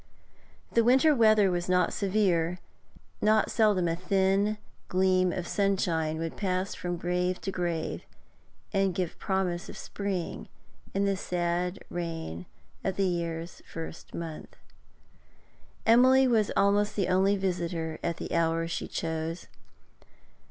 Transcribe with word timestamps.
The 0.71 0.83
winter 0.83 1.13
weather 1.13 1.51
was 1.51 1.69
not 1.69 1.93
severe; 1.93 2.57
not 3.21 3.51
seldom 3.51 3.87
a 3.87 3.95
thin 3.95 4.57
gleam 4.87 5.31
of 5.31 5.47
sunshine 5.47 6.17
would 6.17 6.35
pass 6.35 6.73
from 6.73 6.97
grave 6.97 7.39
to 7.41 7.51
grave, 7.51 8.01
and 8.73 8.95
give 8.95 9.19
promise 9.19 9.69
of 9.69 9.77
spring 9.77 10.47
in 10.95 11.05
the 11.05 11.15
said 11.15 11.83
reign 11.91 12.47
of 12.83 12.95
the 12.95 13.05
year's 13.05 13.61
first 13.71 14.15
month. 14.15 14.55
Emily 15.85 16.27
was 16.27 16.49
almost 16.57 16.95
the 16.95 17.07
only 17.07 17.37
visitor 17.37 17.99
at 18.01 18.17
the 18.17 18.33
hour 18.33 18.67
she 18.67 18.87
chose. 18.87 19.45